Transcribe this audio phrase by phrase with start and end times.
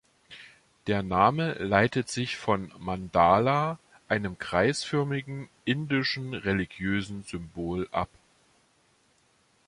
[0.87, 3.77] Der Name leitet sich von Mandala,
[4.07, 8.09] einem kreisförmigen indischen religiösen Symbol ab.